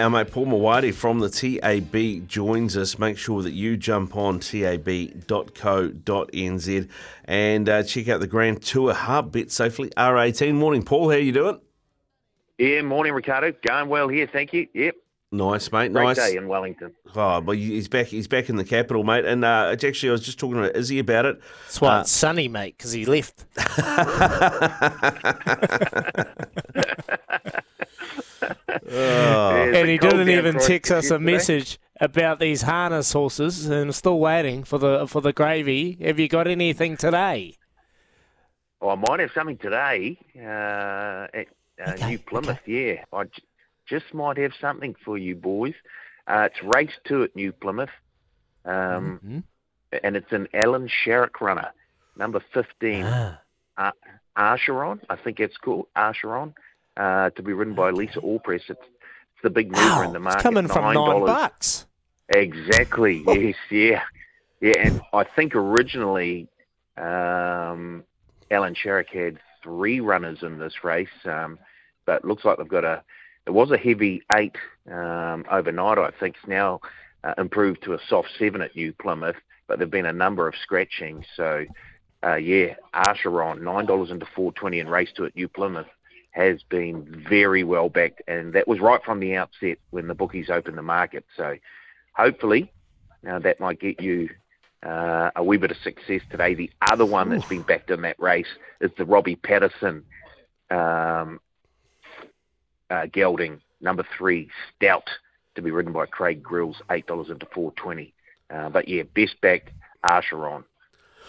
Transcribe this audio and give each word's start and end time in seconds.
Our 0.00 0.10
mate 0.10 0.30
Paul 0.30 0.46
Maoate 0.46 0.94
from 0.94 1.18
the 1.18 1.28
TAB 1.28 2.28
joins 2.28 2.76
us. 2.76 3.00
Make 3.00 3.18
sure 3.18 3.42
that 3.42 3.50
you 3.50 3.76
jump 3.76 4.14
on 4.16 4.38
tab.co.nz 4.38 4.88
and 7.24 7.68
uh, 7.68 7.82
check 7.82 8.06
out 8.08 8.20
the 8.20 8.28
Grand 8.28 8.62
Tour 8.62 8.94
Hub. 8.94 9.32
Bet 9.32 9.50
safely 9.50 9.88
R18. 9.96 10.54
Morning, 10.54 10.84
Paul. 10.84 11.10
How 11.10 11.16
you 11.16 11.32
doing? 11.32 11.60
Yeah, 12.58 12.82
morning, 12.82 13.12
Ricardo. 13.12 13.50
Going 13.60 13.88
well 13.88 14.06
here, 14.06 14.28
thank 14.28 14.52
you. 14.52 14.68
Yep. 14.72 14.94
Nice, 15.32 15.72
mate. 15.72 15.92
Great 15.92 16.04
nice 16.04 16.16
day 16.16 16.36
in 16.36 16.46
Wellington. 16.46 16.94
Oh, 17.16 17.40
well, 17.40 17.56
he's 17.56 17.88
back. 17.88 18.06
He's 18.06 18.28
back 18.28 18.48
in 18.48 18.54
the 18.54 18.64
capital, 18.64 19.02
mate. 19.02 19.24
And 19.24 19.44
uh, 19.44 19.74
actually, 19.82 20.10
I 20.10 20.12
was 20.12 20.22
just 20.24 20.38
talking 20.38 20.62
to 20.62 20.76
Izzy 20.78 21.00
about 21.00 21.26
it. 21.26 21.40
That's 21.64 21.80
why 21.80 21.96
Uh, 21.96 22.00
it's 22.02 22.12
sunny, 22.12 22.46
mate, 22.46 22.76
because 22.78 22.92
he 22.92 23.04
left. 23.04 23.44
And 29.38 29.88
he 29.88 29.98
didn't 29.98 30.28
even 30.28 30.58
text 30.58 30.90
us 30.92 31.10
a 31.10 31.18
message 31.18 31.78
about 32.00 32.38
these 32.40 32.62
harness 32.62 33.12
horses, 33.12 33.66
and 33.66 33.94
still 33.94 34.18
waiting 34.20 34.64
for 34.64 34.78
the 34.78 35.06
for 35.06 35.20
the 35.20 35.32
gravy. 35.32 35.98
Have 36.00 36.18
you 36.18 36.28
got 36.28 36.46
anything 36.46 36.96
today? 36.96 37.54
Oh, 38.80 38.90
I 38.90 38.94
might 38.94 39.20
have 39.20 39.30
something 39.34 39.56
today 39.58 40.16
uh, 40.36 41.26
at 41.34 41.46
uh, 41.84 41.90
Okay, 41.92 42.06
New 42.10 42.18
Plymouth. 42.20 42.60
Yeah, 42.64 43.04
I 43.12 43.24
j- 43.24 43.42
just 43.86 44.14
might 44.14 44.36
have 44.36 44.52
something 44.60 44.94
for 45.04 45.18
you 45.18 45.34
boys. 45.34 45.74
Uh, 46.28 46.48
it's 46.52 46.62
race 46.62 46.92
two 47.04 47.24
at 47.24 47.34
New 47.34 47.50
Plymouth, 47.52 47.90
um, 48.64 49.20
Mhm. 49.24 49.42
and 50.04 50.16
it's 50.16 50.30
an 50.32 50.46
Allan 50.54 50.88
Sharrock 50.88 51.40
runner, 51.40 51.70
number 52.16 52.40
fifteen, 52.52 53.04
Ah, 53.06 53.40
uh, 53.78 53.90
Archeron. 54.36 55.00
I 55.10 55.16
think 55.16 55.40
it's 55.40 55.56
called 55.56 55.86
Archeron, 55.96 56.54
uh, 56.96 57.30
to 57.30 57.42
be 57.42 57.52
ridden 57.52 57.74
by 57.74 57.90
Lisa 57.90 58.20
Allpress. 58.20 58.68
It's, 58.70 58.80
it's 59.38 59.44
the 59.44 59.50
big 59.50 59.70
mover 59.70 59.84
wow, 59.84 60.02
in 60.02 60.12
the 60.12 60.18
market. 60.18 60.38
it's 60.38 60.42
coming 60.42 60.66
from 60.66 60.82
nine 60.82 60.96
$9. 60.96 61.26
bucks. 61.26 61.86
Exactly. 62.28 63.22
Yes. 63.24 63.54
Yeah. 63.70 64.02
Yeah. 64.60 64.74
And 64.80 65.00
I 65.12 65.22
think 65.22 65.54
originally, 65.54 66.48
um, 66.96 68.02
Allan 68.50 68.74
Sharrock 68.74 69.08
had 69.10 69.38
three 69.62 70.00
runners 70.00 70.38
in 70.42 70.58
this 70.58 70.82
race, 70.82 71.08
um, 71.24 71.56
but 72.04 72.24
looks 72.24 72.44
like 72.44 72.58
they've 72.58 72.68
got 72.68 72.84
a. 72.84 73.02
It 73.46 73.52
was 73.52 73.70
a 73.70 73.78
heavy 73.78 74.22
eight 74.34 74.56
um, 74.90 75.44
overnight. 75.50 75.98
I 75.98 76.10
think 76.18 76.34
it's 76.36 76.48
now 76.48 76.80
uh, 77.22 77.34
improved 77.38 77.84
to 77.84 77.94
a 77.94 77.98
soft 78.08 78.30
seven 78.38 78.60
at 78.60 78.74
New 78.74 78.92
Plymouth, 78.92 79.36
but 79.68 79.78
there've 79.78 79.90
been 79.90 80.04
a 80.04 80.12
number 80.12 80.48
of 80.48 80.54
scratchings. 80.62 81.24
So, 81.36 81.64
uh, 82.24 82.34
yeah, 82.34 82.74
Archeron 82.92 83.62
nine 83.62 83.86
dollars 83.86 84.10
into 84.10 84.26
four 84.34 84.52
twenty 84.52 84.80
and 84.80 84.90
race 84.90 85.10
to 85.14 85.26
at 85.26 85.36
New 85.36 85.46
Plymouth 85.48 85.86
has 86.30 86.62
been 86.62 87.24
very 87.28 87.64
well 87.64 87.88
backed, 87.88 88.22
and 88.28 88.52
that 88.52 88.68
was 88.68 88.80
right 88.80 89.02
from 89.04 89.20
the 89.20 89.36
outset 89.36 89.78
when 89.90 90.06
the 90.06 90.14
bookies 90.14 90.50
opened 90.50 90.78
the 90.78 90.82
market. 90.82 91.24
So 91.36 91.56
hopefully 92.12 92.72
uh, 93.28 93.38
that 93.40 93.60
might 93.60 93.80
get 93.80 94.00
you 94.00 94.28
uh, 94.84 95.30
a 95.34 95.42
wee 95.42 95.56
bit 95.56 95.70
of 95.70 95.76
success 95.78 96.20
today. 96.30 96.54
The 96.54 96.70
other 96.80 97.06
one 97.06 97.30
that's 97.30 97.48
been 97.48 97.62
backed 97.62 97.90
in 97.90 98.02
that 98.02 98.20
race 98.20 98.46
is 98.80 98.90
the 98.96 99.04
Robbie 99.04 99.36
Patterson 99.36 100.04
um, 100.70 101.40
uh, 102.90 103.06
gelding, 103.12 103.60
number 103.80 104.04
three, 104.16 104.48
Stout, 104.76 105.08
to 105.54 105.62
be 105.62 105.70
ridden 105.70 105.92
by 105.92 106.06
Craig 106.06 106.42
Grylls, 106.42 106.80
$8 106.88 107.30
into 107.30 107.46
420 107.46 108.14
uh, 108.50 108.68
But 108.68 108.88
yeah, 108.88 109.02
best 109.14 109.40
backed 109.40 109.70
Archeron 110.04 110.64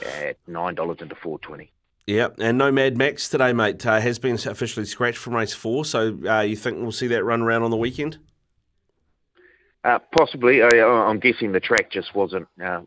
at 0.06 0.38
$9 0.48 1.02
into 1.02 1.16
420 1.16 1.72
Yeah, 2.10 2.30
and 2.40 2.58
no 2.58 2.72
Mad 2.72 2.98
Max 2.98 3.30
today, 3.30 3.54
mate. 3.54 3.86
Uh, 3.86 4.00
has 4.00 4.18
been 4.18 4.34
officially 4.34 4.88
scratched 4.88 5.20
from 5.20 5.36
race 5.36 5.54
four. 5.54 5.86
So 5.86 6.18
uh, 6.28 6.40
you 6.40 6.56
think 6.56 6.80
we'll 6.80 6.92
see 6.92 7.06
that 7.06 7.24
run 7.24 7.44
around 7.44 7.62
on 7.62 7.70
the 7.70 7.78
weekend? 7.78 8.18
Uh, 9.84 10.00
possibly. 10.18 10.64
I, 10.64 10.70
I'm 10.80 11.20
guessing 11.20 11.52
the 11.52 11.60
track 11.60 11.92
just 11.92 12.16
wasn't. 12.16 12.48
Uh, 12.60 12.82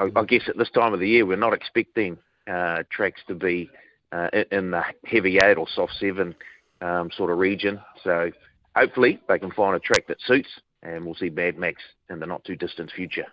I, 0.00 0.10
I 0.16 0.24
guess 0.24 0.42
at 0.48 0.58
this 0.58 0.68
time 0.70 0.92
of 0.92 0.98
the 0.98 1.08
year, 1.08 1.24
we're 1.24 1.36
not 1.36 1.52
expecting 1.52 2.18
uh, 2.52 2.82
tracks 2.90 3.20
to 3.28 3.36
be 3.36 3.70
uh, 4.10 4.30
in, 4.32 4.44
in 4.50 4.70
the 4.72 4.82
heavy 5.04 5.38
eight 5.40 5.56
or 5.56 5.68
soft 5.72 5.92
seven 6.00 6.34
um, 6.80 7.08
sort 7.16 7.30
of 7.30 7.38
region. 7.38 7.80
So 8.02 8.32
hopefully 8.74 9.20
they 9.28 9.38
can 9.38 9.52
find 9.52 9.76
a 9.76 9.78
track 9.78 10.08
that 10.08 10.20
suits, 10.26 10.50
and 10.82 11.04
we'll 11.04 11.14
see 11.14 11.30
Mad 11.30 11.56
Max 11.56 11.80
in 12.10 12.18
the 12.18 12.26
not 12.26 12.42
too 12.42 12.56
distant 12.56 12.90
future. 12.90 13.26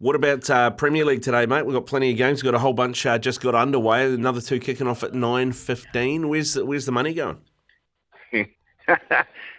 What 0.00 0.14
about 0.14 0.48
uh, 0.48 0.70
Premier 0.70 1.04
League 1.04 1.22
today, 1.22 1.44
mate? 1.44 1.66
We've 1.66 1.74
got 1.74 1.86
plenty 1.86 2.12
of 2.12 2.16
games. 2.16 2.40
We've 2.40 2.52
got 2.52 2.56
a 2.56 2.60
whole 2.60 2.72
bunch 2.72 3.04
uh, 3.04 3.18
just 3.18 3.40
got 3.40 3.56
underway. 3.56 4.04
Another 4.04 4.40
two 4.40 4.60
kicking 4.60 4.86
off 4.86 5.02
at 5.02 5.12
nine 5.12 5.50
fifteen. 5.50 6.28
Where's 6.28 6.54
the, 6.54 6.64
where's 6.64 6.86
the 6.86 6.92
money 6.92 7.14
going? 7.14 7.38
yeah, 8.32 8.46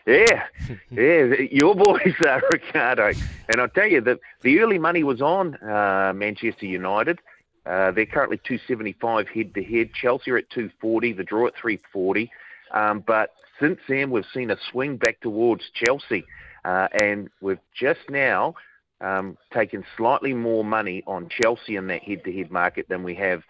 yeah, 0.06 1.24
your 1.52 1.76
boys, 1.76 2.16
uh, 2.26 2.40
Ricardo. 2.54 3.12
And 3.50 3.60
I'll 3.60 3.68
tell 3.68 3.88
you 3.88 4.00
that 4.00 4.20
the 4.42 4.60
early 4.60 4.80
money 4.80 5.04
was 5.04 5.22
on 5.22 5.56
uh, 5.56 6.14
Manchester 6.16 6.68
United. 6.68 7.20
Uh, 7.66 7.92
they're 7.92 8.06
currently 8.06 8.38
275 8.38 9.28
head 9.28 9.54
to 9.56 9.62
head. 9.64 9.90
Chelsea 9.94 10.32
are 10.32 10.38
at 10.38 10.50
240. 10.52 11.14
The 11.14 11.24
draw 11.26 11.48
at 11.48 11.54
340. 11.62 12.32
Um, 12.74 13.04
but 13.06 13.32
since 13.60 13.80
then, 13.90 14.10
we've 14.10 14.24
seen 14.34 14.52
a 14.52 14.58
swing 14.72 14.96
back 14.96 15.20
towards 15.20 15.64
Chelsea, 15.74 16.24
uh, 16.64 16.88
and 17.02 17.30
we've 17.42 17.60
just 17.78 18.00
now 18.10 18.56
um, 19.02 19.38
taken 19.54 19.84
slightly 19.98 20.34
more 20.34 20.64
money 20.64 21.04
on 21.08 21.30
Chelsea 21.30 21.76
in 21.76 21.88
that 21.88 22.04
head 22.04 22.24
to 22.26 22.32
head 22.32 22.52
market 22.52 22.88
than 22.90 23.04
we 23.04 23.16
have 23.16 23.44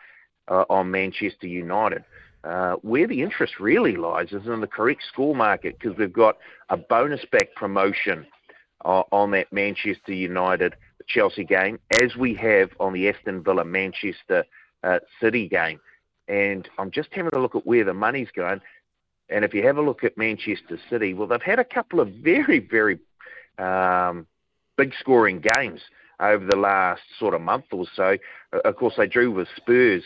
uh, 0.47 0.65
on 0.69 0.91
Manchester 0.91 1.47
United. 1.47 2.03
Uh, 2.43 2.75
where 2.83 3.05
the 3.05 3.21
interest 3.21 3.59
really 3.59 3.97
lies 3.97 4.31
is 4.31 4.47
in 4.47 4.61
the 4.61 4.67
correct 4.67 5.03
score 5.11 5.35
market 5.35 5.77
because 5.77 5.97
we've 5.97 6.13
got 6.13 6.37
a 6.69 6.77
bonus 6.77 7.25
back 7.33 7.53
promotion 7.55 8.25
uh, 8.85 9.03
on 9.11 9.31
that 9.31 9.51
Manchester 9.51 10.13
United 10.13 10.73
Chelsea 11.05 11.43
game, 11.43 11.79
as 12.01 12.15
we 12.15 12.33
have 12.35 12.69
on 12.79 12.93
the 12.93 13.09
Aston 13.09 13.43
Villa 13.43 13.65
Manchester 13.65 14.45
uh, 14.83 14.99
City 15.19 15.49
game. 15.49 15.81
And 16.29 16.69
I'm 16.77 16.91
just 16.91 17.09
having 17.11 17.33
a 17.33 17.39
look 17.39 17.55
at 17.55 17.65
where 17.65 17.83
the 17.83 17.93
money's 17.93 18.29
going. 18.33 18.61
And 19.29 19.43
if 19.43 19.53
you 19.53 19.65
have 19.65 19.77
a 19.77 19.81
look 19.81 20.03
at 20.03 20.17
Manchester 20.17 20.79
City, 20.89 21.13
well, 21.13 21.27
they've 21.27 21.41
had 21.41 21.59
a 21.59 21.65
couple 21.65 21.99
of 21.99 22.09
very, 22.09 22.59
very 22.59 22.99
um, 23.57 24.27
big 24.81 24.93
scoring 25.03 25.39
games 25.55 25.81
over 26.31 26.45
the 26.53 26.61
last 26.71 27.01
sort 27.21 27.33
of 27.33 27.41
month 27.41 27.67
or 27.71 27.85
so. 27.99 28.09
Uh, 28.53 28.69
Of 28.69 28.73
course, 28.81 28.95
they 28.97 29.07
drew 29.15 29.29
with 29.37 29.49
Spurs. 29.59 30.05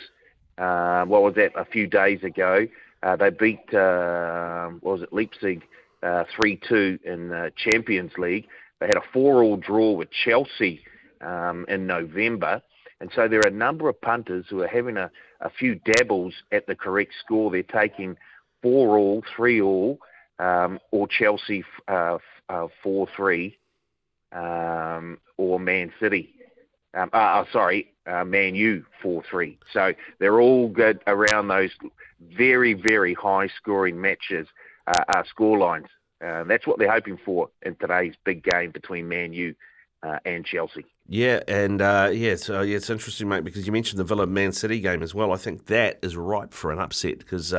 Uh, 0.65 1.03
what 1.11 1.21
was 1.25 1.35
that? 1.41 1.51
A 1.65 1.65
few 1.75 1.87
days 2.01 2.21
ago, 2.31 2.55
uh, 3.05 3.15
they 3.21 3.31
beat 3.43 3.65
uh, 3.87 4.65
what 4.83 4.93
was 4.95 5.03
it 5.07 5.13
Leipzig 5.19 5.59
three 6.35 6.55
two 6.69 6.87
in 7.11 7.19
the 7.33 7.43
Champions 7.65 8.13
League. 8.25 8.45
They 8.79 8.87
had 8.93 9.01
a 9.03 9.07
four-all 9.13 9.57
draw 9.69 9.91
with 9.99 10.09
Chelsea 10.25 10.75
um, 11.31 11.57
in 11.73 11.81
November, 11.97 12.53
and 12.99 13.09
so 13.15 13.21
there 13.27 13.41
are 13.43 13.53
a 13.55 13.63
number 13.67 13.85
of 13.89 13.95
punters 14.11 14.45
who 14.49 14.59
are 14.63 14.73
having 14.79 14.97
a, 14.97 15.07
a 15.47 15.49
few 15.59 15.79
dabbles 15.91 16.33
at 16.51 16.63
the 16.67 16.75
correct 16.85 17.13
score. 17.23 17.47
They're 17.49 17.63
taking 17.81 18.11
four-all, 18.61 19.23
three-all, 19.35 19.91
um, 20.39 20.71
or 20.91 21.07
Chelsea 21.07 21.63
uh, 21.87 22.17
uh, 22.49 22.67
four-three, 22.81 23.57
um, 24.33 25.19
or 25.37 25.59
Man 25.59 25.91
City. 25.99 26.33
Um, 26.95 27.09
uh, 27.13 27.17
uh, 27.17 27.45
sorry, 27.51 27.91
uh, 28.05 28.23
Man 28.23 28.55
U 28.55 28.85
4-3. 29.03 29.57
So 29.71 29.93
they're 30.19 30.39
all 30.39 30.69
good 30.69 30.99
around 31.07 31.47
those 31.47 31.71
very, 32.37 32.73
very 32.73 33.13
high-scoring 33.13 33.99
matches, 33.99 34.47
uh, 34.87 35.03
uh, 35.09 35.23
score 35.27 35.57
lines. 35.57 35.87
Uh, 36.23 36.43
that's 36.43 36.67
what 36.67 36.79
they're 36.79 36.91
hoping 36.91 37.17
for 37.25 37.49
in 37.63 37.75
today's 37.75 38.13
big 38.23 38.43
game 38.43 38.71
between 38.71 39.07
Man 39.07 39.33
U 39.33 39.55
uh, 40.03 40.19
and 40.25 40.45
Chelsea. 40.45 40.85
Yeah, 41.07 41.41
and 41.47 41.81
uh, 41.81 42.11
yeah, 42.13 42.35
so 42.35 42.61
yeah, 42.61 42.77
it's 42.77 42.89
interesting, 42.89 43.27
mate, 43.27 43.43
because 43.43 43.65
you 43.65 43.73
mentioned 43.73 43.99
the 43.99 44.05
Villa 44.05 44.25
Man 44.25 44.53
City 44.53 44.79
game 44.79 45.03
as 45.03 45.13
well. 45.13 45.33
I 45.33 45.37
think 45.37 45.65
that 45.65 45.99
is 46.01 46.15
ripe 46.15 46.53
for 46.53 46.71
an 46.71 46.79
upset 46.79 47.19
because 47.19 47.53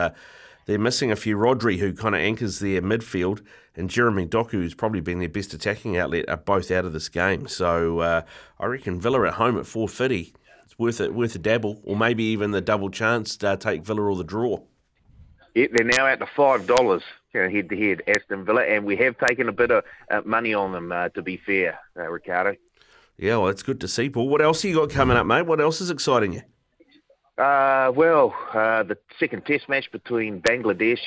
they're 0.66 0.78
missing 0.78 1.10
a 1.10 1.16
few. 1.16 1.36
Rodri, 1.36 1.78
who 1.78 1.92
kind 1.92 2.14
of 2.14 2.20
anchors 2.20 2.58
their 2.58 2.82
midfield, 2.82 3.42
and 3.74 3.90
Jeremy 3.90 4.26
Doku, 4.26 4.52
who's 4.52 4.74
probably 4.74 5.00
been 5.00 5.18
their 5.18 5.28
best 5.28 5.54
attacking 5.54 5.96
outlet, 5.96 6.28
are 6.28 6.36
both 6.36 6.70
out 6.70 6.84
of 6.84 6.92
this 6.92 7.08
game. 7.08 7.46
So 7.48 8.00
uh, 8.00 8.22
I 8.58 8.66
reckon 8.66 9.00
Villa 9.00 9.26
at 9.26 9.34
home 9.34 9.58
at 9.58 9.66
four 9.66 9.88
fifty. 9.88 10.34
It's 10.64 10.78
worth 10.78 11.00
it, 11.00 11.14
worth 11.14 11.34
a 11.34 11.38
dabble, 11.38 11.80
or 11.84 11.96
maybe 11.96 12.24
even 12.24 12.52
the 12.52 12.60
double 12.60 12.90
chance 12.90 13.36
to 13.38 13.56
take 13.56 13.84
Villa 13.84 14.02
or 14.02 14.16
the 14.16 14.24
draw. 14.24 14.62
Yeah, 15.54 15.66
they're 15.72 15.86
now 15.86 16.06
at 16.06 16.18
the 16.18 16.26
five 16.26 16.66
dollars 16.66 17.02
head 17.32 17.68
to 17.68 17.76
head, 17.76 18.02
Aston 18.06 18.44
Villa, 18.44 18.62
and 18.62 18.84
we 18.84 18.96
have 18.96 19.18
taken 19.18 19.48
a 19.48 19.52
bit 19.52 19.70
of 19.70 19.84
uh, 20.10 20.22
money 20.24 20.54
on 20.54 20.72
them. 20.72 20.92
Uh, 20.92 21.08
to 21.10 21.22
be 21.22 21.36
fair, 21.36 21.78
uh, 21.96 22.08
Ricardo. 22.08 22.56
Yeah, 23.16 23.36
well, 23.38 23.48
it's 23.48 23.62
good 23.62 23.80
to 23.80 23.88
see, 23.88 24.08
Paul. 24.08 24.28
What 24.28 24.40
else 24.40 24.62
have 24.62 24.70
you 24.70 24.76
got 24.76 24.90
coming 24.90 25.16
up, 25.16 25.26
mate? 25.26 25.42
What 25.42 25.60
else 25.60 25.80
is 25.80 25.90
exciting 25.90 26.32
you? 26.32 26.42
Uh, 27.36 27.90
well, 27.94 28.34
uh, 28.52 28.82
the 28.84 28.96
second 29.18 29.44
Test 29.44 29.68
match 29.68 29.90
between 29.90 30.40
Bangladesh 30.40 31.00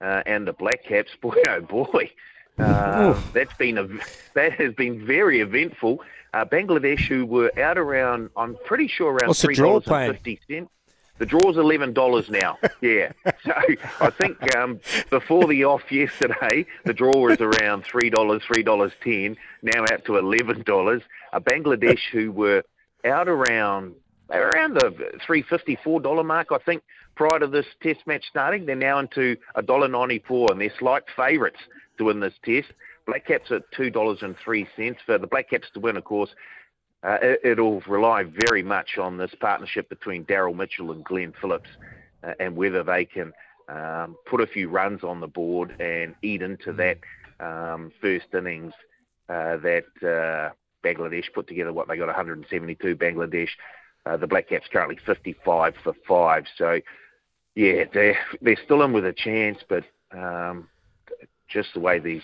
uh, 0.00 0.22
and 0.26 0.46
the 0.46 0.52
Black 0.52 0.84
Caps, 0.84 1.10
boy 1.20 1.34
oh 1.48 1.60
boy, 1.60 2.10
uh, 2.58 3.20
that's 3.32 3.54
been 3.54 3.78
a 3.78 3.88
that 4.34 4.52
has 4.52 4.74
been 4.74 5.04
very 5.04 5.40
eventful. 5.40 6.00
Uh, 6.34 6.44
Bangladesh, 6.44 7.00
who 7.00 7.26
were 7.26 7.52
out 7.60 7.78
around, 7.78 8.30
I'm 8.36 8.56
pretty 8.64 8.88
sure 8.88 9.12
around 9.12 9.28
What's 9.28 9.42
three 9.42 9.54
dollars 9.54 9.84
and 9.86 10.14
fifty 10.14 10.40
cents. 10.48 10.70
The 11.18 11.26
draw's 11.26 11.56
eleven 11.56 11.92
dollars 11.92 12.30
now. 12.30 12.58
Yeah. 12.80 13.12
So 13.44 13.52
I 14.00 14.10
think 14.10 14.56
um, 14.56 14.80
before 15.08 15.46
the 15.46 15.64
off 15.64 15.92
yesterday, 15.92 16.66
the 16.84 16.92
draw 16.92 17.16
was 17.16 17.40
around 17.40 17.84
three 17.84 18.10
dollars, 18.10 18.42
three 18.44 18.62
dollars 18.64 18.92
ten. 19.04 19.36
Now 19.62 19.82
out 19.82 20.04
to 20.06 20.16
eleven 20.16 20.62
dollars. 20.62 21.02
A 21.32 21.40
Bangladesh 21.40 22.00
who 22.10 22.32
were 22.32 22.64
out 23.04 23.28
around 23.28 23.94
they 24.32 24.38
were 24.38 24.50
around 24.54 24.74
the 24.74 24.94
three 25.24 25.42
fifty 25.42 25.78
four 25.84 26.00
dollar 26.00 26.24
mark, 26.24 26.48
I 26.50 26.58
think, 26.58 26.82
prior 27.14 27.38
to 27.38 27.46
this 27.46 27.66
Test 27.82 28.06
match 28.06 28.24
starting. 28.28 28.66
They're 28.66 28.76
now 28.76 28.98
into 28.98 29.36
a 29.54 29.62
dollar 29.62 29.88
ninety 29.88 30.22
four, 30.26 30.50
and 30.50 30.60
they're 30.60 30.72
slight 30.78 31.02
favourites 31.16 31.60
to 31.98 32.04
win 32.04 32.20
this 32.20 32.34
Test. 32.44 32.68
Black 33.06 33.26
Caps 33.26 33.50
at 33.50 33.62
two 33.76 33.90
dollars 33.90 34.18
and 34.22 34.36
three 34.42 34.66
cents 34.76 35.00
for 35.04 35.18
the 35.18 35.26
Black 35.26 35.50
Caps 35.50 35.68
to 35.74 35.80
win. 35.80 35.96
Of 35.96 36.04
course, 36.04 36.30
uh, 37.02 37.18
it, 37.20 37.58
will 37.58 37.80
rely 37.82 38.24
very 38.48 38.62
much 38.62 38.96
on 38.98 39.18
this 39.18 39.34
partnership 39.40 39.88
between 39.88 40.24
Daryl 40.24 40.56
Mitchell 40.56 40.92
and 40.92 41.04
Glenn 41.04 41.34
Phillips, 41.40 41.70
uh, 42.22 42.32
and 42.38 42.56
whether 42.56 42.82
they 42.82 43.04
can 43.04 43.32
um, 43.68 44.16
put 44.26 44.40
a 44.40 44.46
few 44.46 44.68
runs 44.68 45.02
on 45.02 45.20
the 45.20 45.26
board 45.26 45.80
and 45.80 46.14
eat 46.22 46.42
into 46.42 46.72
that 46.74 46.98
um, 47.40 47.90
first 48.00 48.26
innings 48.32 48.72
uh, 49.28 49.56
that 49.58 49.84
uh, 50.02 50.50
Bangladesh 50.86 51.32
put 51.34 51.48
together. 51.48 51.72
What 51.72 51.88
they 51.88 51.96
got 51.96 52.06
172 52.06 52.96
Bangladesh. 52.96 53.50
Uh, 54.04 54.16
the 54.16 54.26
Black 54.26 54.48
Caps 54.48 54.66
currently 54.72 54.98
55 55.06 55.74
for 55.82 55.94
five. 56.08 56.44
So, 56.56 56.80
yeah, 57.54 57.84
they're 57.92 58.18
they're 58.40 58.58
still 58.64 58.82
in 58.82 58.92
with 58.92 59.04
a 59.04 59.12
chance, 59.12 59.58
but 59.68 59.84
um, 60.12 60.68
just 61.48 61.74
the 61.74 61.80
way 61.80 61.98
these 61.98 62.22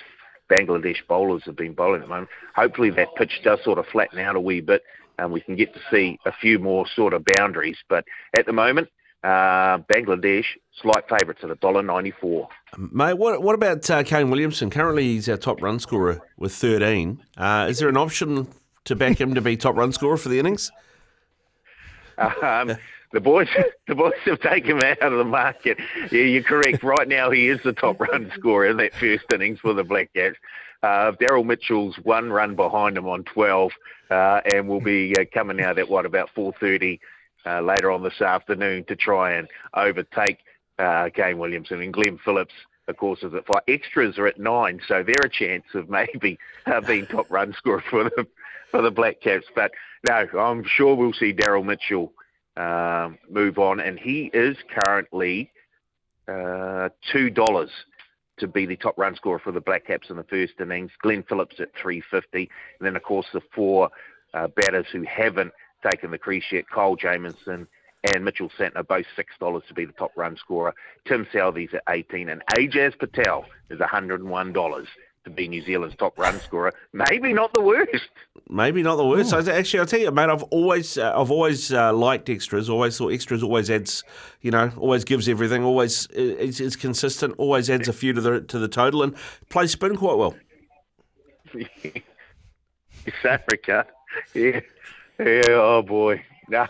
Bangladesh 0.51 1.07
bowlers 1.09 1.43
have 1.45 1.57
been 1.57 1.75
bowling 1.75 2.01
at 2.01 2.09
the 2.09 2.09
moment. 2.09 2.31
Hopefully 2.57 2.91
that 2.91 3.15
pitch 3.17 3.41
does 3.45 3.63
sort 3.63 3.79
of 3.79 3.87
flatten 3.87 4.19
out 4.19 4.37
a 4.37 4.41
wee 4.41 4.61
bit 4.61 4.83
and 5.19 5.33
we 5.33 5.41
can 5.41 5.57
get 5.57 5.75
to 5.75 5.81
see 5.91 6.19
a 6.25 6.33
few 6.33 6.59
more 6.59 6.87
sort 6.95 7.13
of 7.13 7.25
boundaries. 7.37 7.77
But 7.89 8.05
at 8.37 8.47
the 8.47 8.53
moment, 8.53 8.89
uh, 9.25 9.79
Bangladesh 9.93 10.45
slight 10.81 11.05
favourites 11.09 11.41
at 11.43 11.51
$1.94. 11.51 12.47
Mate, 12.77 13.15
what, 13.15 13.43
what 13.43 13.55
about 13.55 13.89
uh, 13.91 14.03
Kane 14.05 14.31
Williamson? 14.31 14.71
Currently, 14.71 15.03
he's 15.03 15.29
our 15.29 15.37
top 15.37 15.61
run 15.61 15.81
scorer 15.81 16.21
with 16.37 16.55
13. 16.55 17.21
Uh, 17.37 17.67
is 17.69 17.81
there 17.81 17.89
an 17.89 17.97
option 17.97 18.49
to 18.85 18.97
back 18.97 19.21
him 19.21 19.35
to 19.35 19.41
be 19.41 19.57
top 19.57 19.77
run 19.77 19.93
scorer 19.93 20.17
for 20.17 20.29
the 20.29 20.39
innings? 20.39 20.71
Um, 22.19 22.77
the 23.13 23.21
boys, 23.21 23.49
the 23.87 23.95
boys 23.95 24.13
have 24.25 24.41
taken 24.41 24.79
him 24.79 24.97
out 25.01 25.13
of 25.13 25.19
the 25.19 25.25
market. 25.25 25.79
Yeah, 26.11 26.23
you're 26.23 26.43
correct. 26.43 26.83
Right 26.83 27.09
now, 27.09 27.31
he 27.31 27.49
is 27.49 27.61
the 27.63 27.73
top 27.73 28.01
run 28.13 28.31
scorer 28.35 28.67
in 28.67 28.77
that 28.79 28.95
first 28.95 29.25
innings 29.33 29.61
for 29.61 29.75
the 29.75 29.85
Black 29.85 30.13
Caps. 30.15 30.37
Uh, 30.83 31.13
Daryl 31.21 31.45
Mitchell's 31.45 31.97
one 32.05 32.31
run 32.31 32.55
behind 32.55 32.97
him 32.97 33.09
on 33.09 33.25
12, 33.25 33.73
uh, 34.11 34.41
and 34.53 34.69
will 34.69 34.81
be 34.81 35.15
uh, 35.19 35.25
coming 35.33 35.61
out 35.61 35.79
at 35.79 35.89
what 35.89 36.07
about 36.07 36.31
4:30 36.37 37.01
uh, 37.47 37.61
later 37.61 37.91
on 37.91 38.03
this 38.03 38.21
afternoon 38.21 38.85
to 38.85 38.95
try 38.97 39.33
and 39.33 39.49
overtake 39.75 40.39
uh, 40.79 41.11
Kane 41.13 41.39
Williamson 41.39 41.83
and 41.83 41.93
Glenn 41.93 42.19
Phillips. 42.25 42.55
Of 42.87 42.97
course, 42.97 43.23
is 43.23 43.35
at 43.35 43.45
five. 43.47 43.63
Extras 43.69 44.19
are 44.19 44.27
at 44.27 44.39
nine, 44.39 44.81
so 44.89 45.03
they're 45.03 45.27
a 45.27 45.29
chance 45.29 45.65
of 45.75 45.91
maybe 45.91 46.39
uh, 46.65 46.81
being 46.81 47.07
top 47.07 47.31
run 47.31 47.53
scorer 47.53 47.83
for 47.91 48.05
the 48.05 48.27
for 48.71 48.83
the 48.83 48.91
Black 48.91 49.21
Caps. 49.21 49.47
But 49.55 49.73
no, 50.09 50.27
I'm 50.39 50.65
sure 50.65 50.95
we'll 50.95 51.13
see 51.13 51.33
Daryl 51.33 51.65
Mitchell 51.65 52.13
um, 52.57 53.19
move 53.31 53.59
on, 53.59 53.81
and 53.81 53.99
he 53.99 54.31
is 54.33 54.57
currently 54.85 55.51
uh, 56.27 56.89
two 57.13 57.31
dollars 57.31 57.71
to 58.39 58.47
be 58.47 58.67
the 58.67 58.77
top 58.77 58.97
run 58.99 59.17
scorer 59.17 59.39
for 59.39 59.53
the 59.53 59.61
Black 59.61 59.87
Caps 59.87 60.11
in 60.11 60.17
the 60.17 60.25
first 60.25 60.55
innings. 60.61 60.91
Glenn 61.03 61.25
Phillips 61.29 61.57
at 61.59 61.71
350, 61.81 62.51
and 62.79 62.87
then 62.87 62.97
of 62.97 63.03
course 63.03 63.27
the 63.33 63.41
four 63.55 63.91
uh, 64.35 64.49
batters 64.49 64.87
who 64.93 65.03
haven't 65.03 65.53
taken 65.91 66.11
the 66.11 66.19
crease 66.19 66.45
yet: 66.53 66.69
Kyle 66.69 66.97
Jamieson 66.97 67.67
and 68.15 68.25
Mitchell 68.25 68.51
Santner, 68.59 68.87
both 68.87 69.07
six 69.17 69.35
dollars 69.41 69.65
to 69.69 69.75
be 69.75 69.85
the 69.85 69.93
top 69.93 70.13
run 70.17 70.37
scorer. 70.37 70.75
Tim 71.07 71.27
Southee's 71.33 71.71
at 71.75 71.83
18, 71.89 72.29
and 72.29 72.43
Ajaz 72.57 72.99
Patel 72.99 73.45
is 73.71 73.81
101 73.81 74.53
dollars 74.53 74.87
to 75.29 75.35
be 75.35 75.49
New 75.49 75.63
Zealand's 75.63 75.97
top 75.97 76.19
run 76.19 76.41
scorer. 76.41 76.73
Maybe 76.93 77.33
not 77.33 77.53
the 77.55 77.61
worst. 77.61 78.09
Maybe 78.49 78.83
not 78.83 78.97
the 78.97 79.07
worst. 79.07 79.33
Oh. 79.33 79.39
Actually, 79.39 79.81
I'll 79.81 79.87
tell 79.87 80.01
you, 80.01 80.11
mate. 80.11 80.31
I've 80.31 80.43
always, 80.45 80.97
uh, 80.99 81.13
I've 81.15 81.31
always 81.31 81.73
uh, 81.73 81.93
liked 81.93 82.29
extras. 82.31 82.69
Always 82.71 82.97
thought 82.97 83.13
extras 83.13 83.43
always 83.43 83.71
adds, 83.71 84.05
you 84.41 84.51
know, 84.51 84.73
always 84.77 85.05
gives 85.05 85.29
everything. 85.29 85.65
Always 85.65 86.07
is, 86.09 86.61
is 86.61 86.77
consistent. 86.77 87.35
Always 87.39 87.69
adds 87.69 87.89
a 87.89 87.93
few 87.93 88.13
to 88.13 88.21
the 88.21 88.41
to 88.41 88.59
the 88.59 88.69
total 88.69 89.03
and 89.03 89.15
plays 89.49 89.73
spin 89.73 89.97
quite 89.97 90.17
well. 90.17 90.35
South 93.23 93.43
Africa, 93.43 93.87
yeah, 94.35 94.61
yeah. 95.19 95.41
Oh 95.49 95.83
boy. 95.83 96.23
No, 96.51 96.67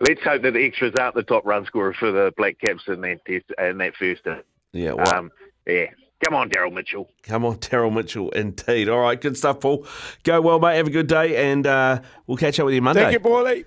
let's 0.00 0.22
hope 0.22 0.42
that 0.42 0.52
the 0.52 0.64
extras 0.64 0.92
aren't 0.98 1.14
the 1.14 1.22
top 1.22 1.46
run 1.46 1.64
scorer 1.64 1.94
for 1.94 2.12
the 2.12 2.32
Black 2.36 2.58
Caps 2.58 2.82
in 2.86 3.00
that 3.00 3.24
test 3.24 3.46
and 3.56 3.80
that 3.80 3.96
first. 3.96 4.22
Yeah, 4.72 4.92
well, 4.92 5.14
um, 5.14 5.30
yeah. 5.66 5.86
Come 6.24 6.34
on, 6.34 6.50
Daryl 6.50 6.72
Mitchell. 6.72 7.08
Come 7.22 7.44
on, 7.44 7.56
Daryl 7.58 7.92
Mitchell, 7.92 8.30
indeed. 8.30 8.88
All 8.88 9.00
right, 9.00 9.20
good 9.20 9.36
stuff, 9.36 9.60
Paul. 9.60 9.86
Go 10.22 10.40
well, 10.40 10.60
mate. 10.60 10.76
Have 10.76 10.86
a 10.86 10.90
good 10.90 11.08
day, 11.08 11.50
and 11.50 11.66
uh, 11.66 12.00
we'll 12.26 12.36
catch 12.36 12.60
up 12.60 12.66
with 12.66 12.74
you 12.74 12.82
Monday. 12.82 13.02
Thank 13.02 13.14
you, 13.14 13.20
Paulie. 13.20 13.64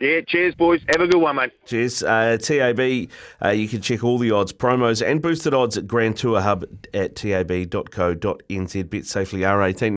Yeah, 0.00 0.22
cheers, 0.26 0.54
boys. 0.54 0.80
Have 0.88 1.02
a 1.02 1.06
good 1.06 1.20
one, 1.20 1.36
mate. 1.36 1.52
Cheers. 1.66 2.02
Uh, 2.02 2.38
TAB, 2.40 3.10
uh, 3.44 3.50
you 3.50 3.68
can 3.68 3.82
check 3.82 4.02
all 4.02 4.16
the 4.16 4.30
odds, 4.30 4.50
promos, 4.50 5.06
and 5.06 5.20
boosted 5.20 5.52
odds 5.52 5.76
at 5.76 5.86
Grand 5.86 6.16
Tour 6.16 6.40
Hub 6.40 6.64
at 6.94 7.16
tab.co.nz. 7.16 8.90
Bet 8.90 9.04
safely 9.04 9.40
R18. 9.40 9.82